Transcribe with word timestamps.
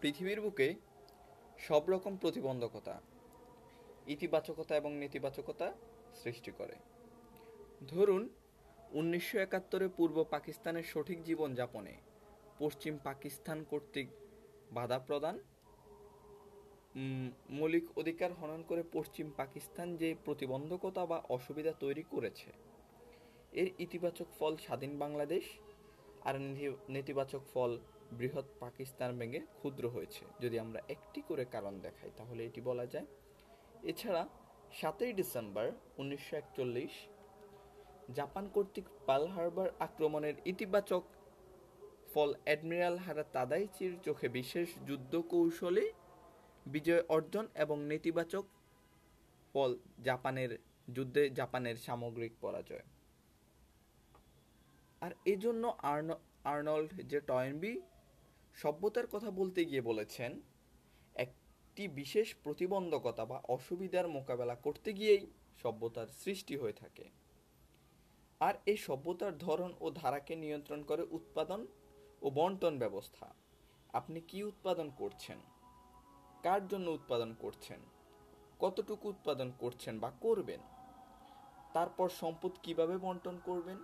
পৃথিবীর 0.00 0.40
বুকে 0.40 0.68
সব 1.66 1.82
রকম 1.92 2.12
প্রতিবন্ধকতা, 2.22 2.94
ইতিবাচকতা 4.14 4.72
এবং 4.80 4.90
নেতিবাচকতা 5.02 5.66
সৃষ্টি 6.20 6.50
করে। 6.58 6.76
ধরুন, 7.92 8.22
উনিশশো 8.98 9.36
একাত্তরে 9.38 9.86
পূর্ব 9.96 10.16
পাকিস্তানের 10.34 10.86
সঠিক 10.92 11.18
জীবনযাপনে 11.28 11.94
পশ্চিম 12.58 12.94
পাকিস্তান 13.08 13.58
কর্তৃক 13.70 14.08
বাধা 14.76 14.98
প্রদান 15.08 15.36
মৌলিক 17.58 17.86
অধিকার 18.00 18.30
হনন 18.38 18.60
করে 18.68 18.82
পশ্চিম 18.96 19.26
পাকিস্তান 19.40 19.88
যে 20.00 20.08
প্রতিবন্ধকতা 20.24 21.02
বা 21.10 21.18
অসুবিধা 21.36 21.72
তৈরি 21.82 22.04
করেছে, 22.12 22.50
এর 23.60 23.68
ইতিবাচক 23.84 24.28
ফল 24.38 24.52
স্বাধীন 24.66 24.92
বাংলাদেশ, 25.02 25.44
আর 26.26 26.34
নেতিবাচক 26.94 27.42
ফল 27.54 27.72
বৃহৎ 28.12 28.44
পাকিস্তান 28.60 29.18
ভেঙে 29.18 29.40
ক্ষুদ্র 29.40 29.88
হয়েছে। 29.88 30.24
যদি 30.40 30.58
আমরা 30.58 30.82
একটি 30.88 31.20
করে 31.20 31.44
কারণ 31.44 31.80
দেখাই, 31.80 32.10
তাহলে 32.16 32.44
এটি 32.44 32.60
বলা 32.60 32.86
যায়, 32.86 33.06
এছাড়া 33.82 34.28
সাতই 34.72 35.12
ডিসেম্বর 35.12 35.72
উনিশশো 35.98 36.36
একচল্লিশ 36.36 36.90
জাপান 38.14 38.48
কর্তৃক 38.48 38.84
পার্ল 39.06 39.26
হারবার 39.26 39.70
আক্রমণের 39.78 40.34
ইতিবাচক 40.44 41.02
ফল 42.14 42.34
অ্যাডমিরাল 42.44 42.96
হারা 42.96 43.22
তাদাইচির 43.22 43.98
চোখে 44.02 44.28
বিশেষ 44.28 44.68
যুদ্ধ 44.86 45.20
কৌশলে 45.20 45.92
বিজয় 46.66 47.02
অর্জন 47.08 47.48
এবং 47.54 47.84
নেতিবাচক 47.84 48.44
ফল 49.52 49.78
জাপানের, 50.02 50.58
যুদ্ধে 50.92 51.30
জাপানের 51.30 51.76
সামগ্রিক 51.76 52.32
পরাজয়। 52.40 52.82
আর 55.00 55.10
এজন্য 55.24 55.74
আর্ন- 55.78 56.16
আর্নল্ড 56.44 56.94
যে 56.94 57.20
টয়েনবি 57.20 57.80
সভ্যতার 58.56 59.06
কথা 59.06 59.30
বলতে 59.30 59.64
গিয়ে 59.64 59.80
বলেছেন, 59.80 60.40
একটি 61.14 61.88
বিশেষ 61.88 62.34
প্রতিবন্ধকতা 62.42 63.24
বা 63.24 63.42
অসুবিধার 63.48 64.08
মোকাবেলা 64.08 64.54
করতে 64.54 64.92
গিয়েই 64.92 65.26
সভ্যতার 65.62 66.06
সৃষ্টি 66.06 66.56
হয়ে 66.56 66.72
থাকে। 66.72 67.10
আর 68.40 68.54
এই 68.66 68.76
সভ্যতার 68.76 69.38
ধরন 69.38 69.74
ও 69.80 69.90
ধারাকে 69.90 70.36
নিয়ন্ত্রণ 70.36 70.82
করে 70.82 71.06
উৎপাদন 71.10 71.66
ও 72.22 72.30
বন্টন 72.30 72.78
ব্যবস্থা। 72.78 73.34
আপনি 73.92 74.20
কি 74.20 74.42
উৎপাদন 74.42 74.90
করছেন? 74.98 75.38
কার 76.42 76.68
জন্য 76.68 76.90
উৎপাদন 76.90 77.34
করছেন? 77.34 77.80
কতটুকু 78.58 79.08
উৎপাদন 79.08 79.52
করছেন 79.58 79.98
বা 79.98 80.10
করবেন? 80.10 80.60
তারপর 81.72 82.08
সম্পদ 82.08 82.50
কীভাবে 82.62 82.98
বন্টন 82.98 83.38
করবেন? 83.44 83.78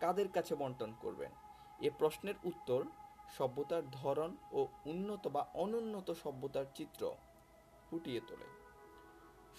কাদের 0.00 0.28
কাছে 0.28 0.54
বন্টন 0.54 0.92
করবেন? 1.00 1.32
এ 1.80 1.90
প্রশ্নের 1.98 2.34
উত্তর 2.44 2.84
সভ্যতার 3.38 3.82
ধরন 3.90 4.36
ও 4.52 4.66
উন্নত 4.84 5.28
বা 5.28 5.42
অনুন্নত 5.54 6.10
সভ্যতার 6.10 6.64
চিত্র 6.74 7.02
ফুটিয়ে 7.90 8.20
তোলে। 8.20 8.48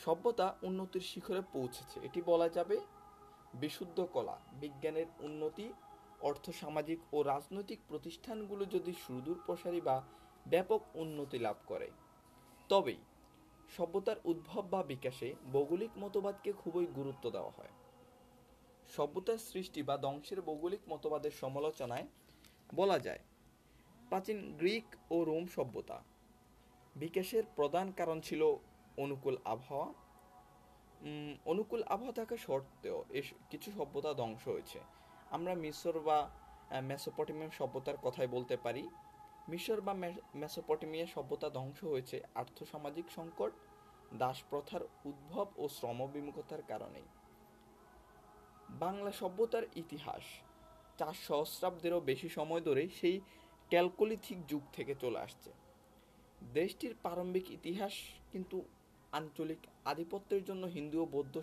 সভ্যতা 0.05 0.55
উন্নতির 0.63 1.01
শিখরে 1.01 1.41
পৌঁছেছে। 1.53 1.99
এটি 2.03 2.21
বলা 2.21 2.49
যাবে 2.49 2.79
বিশুদ্ধ 3.53 4.07
কলা, 4.13 4.39
বিজ্ঞানের 4.53 5.05
উন্নতি, 5.19 5.73
অর্থ 6.21 6.49
সামাজিক 6.49 6.99
ও 7.13 7.21
রাজনৈতিক 7.21 7.79
প্রতিষ্ঠানগুলো 7.87 8.65
যদি 8.65 8.93
সুদূর 8.93 9.39
প্রসারী 9.45 9.81
বা 9.81 10.01
ব্যাপক 10.47 10.81
উন্নতি 10.93 11.39
লাভ 11.39 11.55
করে, 11.67 11.87
তবেই 12.69 12.97
সভ্যতার 13.77 14.15
উদ্ভব 14.25 14.63
বা 14.71 14.83
বিকাশে 14.83 15.35
ভৌগোলিক 15.53 15.91
মতবাদকে 15.97 16.51
খুবই 16.51 16.85
গুরুত্ব 16.85 17.29
দেওয়া 17.29 17.49
হয়। 17.49 17.73
সভ্যতার 18.89 19.37
সৃষ্টি 19.37 19.83
বা 19.83 19.97
ধ্বংসের 19.97 20.41
ভৌগোলিক 20.41 20.79
মতবাদের 20.89 21.31
সমালোচনায় 21.31 22.07
বলা 22.75 22.99
যায় 22.99 23.19
প্রাচীন 24.11 24.39
গ্রিক 24.59 24.87
ও 25.15 25.17
রোম 25.23 25.45
সভ্যতা। 25.55 25.97
বিকাশের 26.95 27.43
প্রধান 27.57 27.87
কারণ 27.99 28.17
ছিল 28.27 28.41
অনুকূল 29.03 29.35
আবহাওয়া। 29.53 29.89
অনুকূল 31.45 31.81
আবহাওয়া 31.93 32.17
থাকা 32.19 32.35
সত্ত্বেও 32.37 32.97
এস, 33.19 33.27
কিছু 33.51 33.69
সভ্যতা 33.77 34.11
ধ্বংস 34.13 34.43
হয়েছে। 34.47 34.79
আমরা 35.35 35.53
মিশর 35.63 35.95
বা 35.99 36.17
মেসোপটেমিয়াম 36.89 37.51
সভ্যতার 37.59 37.97
কথাই 38.03 38.29
বলতে 38.35 38.55
পারি। 38.65 38.83
মিশর 39.47 39.79
বা 39.81 39.93
মেসোপটেমিয়া 40.41 41.07
সভ্যতা 41.15 41.47
ধ্বংস 41.49 41.79
হয়েছে 41.83 42.17
আর্থসামাজিক 42.41 43.07
সংকট 43.17 43.51
দাস 44.13 44.37
প্রথার 44.49 44.83
উদ্ভব 45.09 45.47
ও 45.57 45.63
শ্রম 45.75 45.99
বিমুখতার 46.13 46.61
কারণেই। 46.67 47.07
বাংলা 48.83 49.11
সভ্যতার 49.11 49.65
ইতিহাস, 49.75 50.23
চার 50.99 51.15
সহস্রাব্দেরও 51.27 51.99
বেশি 52.09 52.29
সময় 52.29 52.61
ধরে 52.61 52.83
সেই 52.99 53.17
ক্যালকোলিথিক 53.71 54.39
যুগ 54.51 54.63
থেকে 54.75 54.93
চলে 55.03 55.19
আসছে। 55.25 55.49
দেশটির 56.53 56.93
প্রারম্ভিক 57.03 57.45
ইতিহাস 57.57 57.93
কিন্তু 58.31 58.57
আঞ্চলিক 59.17 59.61
আধিপত্যের 59.91 60.41
জন্য 60.49 60.63
হিন্দু 60.77 60.97
ও 61.03 61.05
বৌদ্ধ 61.15 61.35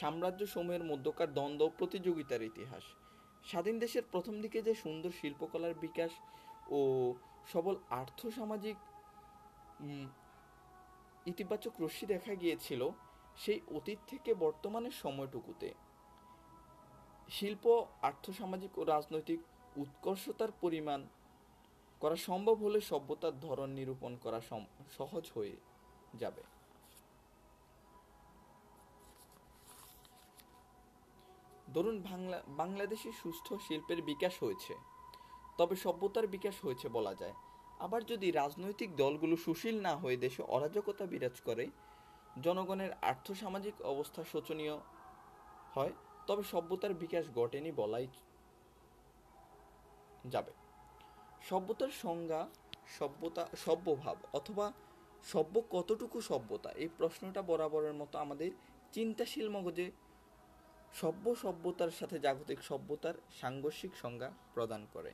সাম্রাজ্য 0.00 0.42
সমূহের 0.54 0.84
মধ্যকার 0.90 1.28
দ্বন্দ্ব 1.38 1.64
প্রতিযোগিতার 1.78 2.42
ইতিহাস। 2.50 2.84
স্বাধীন 3.50 3.76
দেশের 3.84 4.04
প্রথম 4.12 4.34
দিকে 4.44 4.58
যে 4.62 4.72
সুন্দর 4.74 5.12
শিল্পকলার 5.20 5.74
বিকাশ 5.84 6.12
ও 6.78 6.80
সবল 7.52 7.74
আর্থসামাজিক 8.00 8.76
ইতিবাচক 11.26 11.74
রশ্মি 11.84 12.06
দেখা 12.14 12.32
গিয়েছিল 12.42 12.82
সেই 13.42 13.60
অতীত 13.78 13.98
থেকে 14.10 14.30
বর্তমানের 14.44 14.94
সময়টুকুতে। 15.02 15.68
শিল্প, 17.28 17.64
আর্থসামাজিক 18.08 18.72
ও 18.78 18.82
রাজনৈতিক 18.94 19.40
উৎকর্ষতার 19.82 20.52
পরিমাণ 20.62 21.00
করা 22.00 22.16
সম্ভব 22.28 22.56
হলে 22.64 22.78
সভ্যতার 22.90 23.34
ধরন 23.46 23.70
নিরূপণ 23.78 24.12
করা 24.24 24.40
সহজ 24.98 25.24
হয়ে 25.36 25.54
যাবে। 26.22 26.42
ধরুন 31.74 31.96
বাংলা, 32.10 32.38
বাংলাদেশে 32.60 33.10
সুস্থ 33.22 33.46
শিল্পের 33.66 34.00
বিকাশ 34.10 34.34
হয়েছে, 34.42 34.74
তবে 35.58 35.74
সভ্যতার 35.84 36.26
বিকাশ 36.34 36.56
হয়েছে 36.64 36.86
বলা 36.96 37.14
যায়। 37.20 37.34
আবার 37.84 38.00
যদি 38.10 38.26
রাজনৈতিক 38.30 38.90
দলগুলো 39.02 39.36
সুশীল 39.44 39.76
না 39.86 39.92
হয়ে 39.96 40.18
দেশে 40.24 40.42
অরাজকতা 40.54 41.04
বিরাজ 41.12 41.36
করে, 41.48 41.64
জনগণের 42.44 42.92
আর্থসামাজিক 43.10 43.74
অবস্থা 43.92 44.20
শোচনীয় 44.32 44.76
হয়, 45.74 45.92
তবে 46.28 46.42
সভ্যতার 46.52 46.92
বিকাশ 47.02 47.24
ঘটেনি 47.38 47.70
বলাই 47.80 48.06
যাবে। 50.34 50.52
সভ্যতার 51.42 51.88
সংজ্ঞা, 51.88 52.48
সভ্যতা, 52.98 53.48
সভ্যভাব 53.56 54.16
অথবা 54.32 54.72
সভ্য 55.24 55.62
কতটুকু 55.70 56.20
সভ্যতা? 56.20 56.70
এই 56.70 56.88
প্রশ্নটা 56.96 57.42
বরাবরের 57.42 57.92
মতো 57.92 58.18
আমাদের 58.18 58.50
চিন্তাশীল 58.92 59.48
মগজে 59.48 59.90
সভ্য 60.94 61.34
সভ্যতার 61.34 61.90
সাথে 61.90 62.18
জাগতিক 62.18 62.62
সভ্যতার 62.62 63.14
সাংঘর্ষিক 63.40 63.96
সংজ্ঞা 63.96 64.30
প্রদান 64.54 64.86
করে। 64.92 65.12